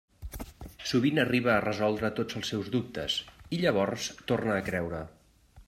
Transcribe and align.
Sovint 0.91 1.21
arriba 1.23 1.51
a 1.55 1.59
resoldre 1.65 2.11
tots 2.21 2.39
els 2.41 2.49
seus 2.53 2.71
dubtes, 2.77 3.19
i 3.57 3.61
llavors 3.67 4.09
torna 4.33 4.57
a 4.59 4.67
creure. 4.71 5.07